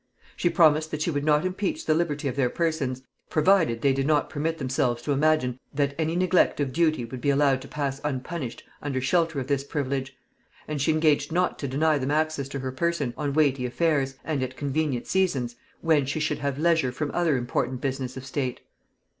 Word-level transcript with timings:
She 0.35 0.49
promised 0.49 0.89
that 0.89 1.03
she 1.03 1.11
would 1.11 1.23
not 1.23 1.45
impeach 1.45 1.85
the 1.85 1.93
liberty 1.93 2.27
of 2.27 2.35
their 2.35 2.49
persons, 2.49 3.03
provided 3.29 3.83
they 3.83 3.93
did 3.93 4.07
not 4.07 4.31
permit 4.31 4.57
themselves 4.57 5.03
to 5.03 5.11
imagine 5.11 5.59
that 5.75 5.93
any 5.99 6.15
neglect 6.15 6.59
of 6.59 6.73
duty 6.73 7.05
would 7.05 7.21
be 7.21 7.29
allowed 7.29 7.61
to 7.61 7.67
pass 7.67 8.01
unpunished 8.03 8.63
under 8.81 8.99
shelter 8.99 9.39
of 9.39 9.45
this 9.45 9.63
privilege; 9.63 10.17
and 10.67 10.81
she 10.81 10.91
engaged 10.91 11.31
not 11.31 11.59
to 11.59 11.67
deny 11.67 11.99
them 11.99 12.09
access 12.09 12.47
to 12.49 12.59
her 12.61 12.71
person 12.71 13.13
on 13.15 13.33
weighty 13.33 13.63
affairs, 13.63 14.15
and 14.25 14.41
at 14.41 14.57
convenient 14.57 15.05
seasons, 15.05 15.55
when 15.81 16.07
she 16.07 16.19
should 16.19 16.39
have 16.39 16.57
leisure 16.57 16.91
from 16.91 17.11
other 17.13 17.37
important 17.37 17.79
business 17.79 18.17
of 18.17 18.25
state. 18.25 18.61